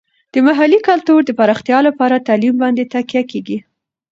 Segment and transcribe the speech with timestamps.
[0.33, 3.57] د محلي کلتور د پراختیا لپاره تعلیم باندې تکیه کیږي.